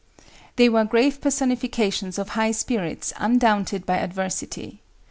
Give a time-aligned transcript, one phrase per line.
[0.55, 4.81] They were grave personifications of high spirits undaunted by adversity.